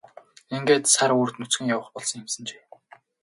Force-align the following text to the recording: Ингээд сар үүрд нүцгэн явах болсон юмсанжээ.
Ингээд 0.55 0.85
сар 0.93 1.11
үүрд 1.17 1.35
нүцгэн 1.37 1.69
явах 1.75 1.89
болсон 1.93 2.19
юмсанжээ. 2.23 2.63